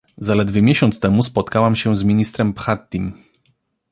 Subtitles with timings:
[0.17, 3.11] Zaledwie miesiąc temu spotkałam się z ministrem Bhattim